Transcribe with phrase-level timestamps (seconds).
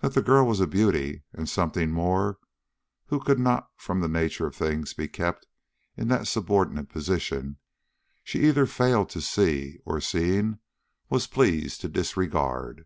[0.00, 2.38] That the girl was a beauty and something more,
[3.06, 5.46] who could not from the nature of things be kept
[5.96, 7.58] in that subordinate position,
[8.24, 10.58] she either failed to see, or, seeing,
[11.08, 12.84] was pleased to disregard.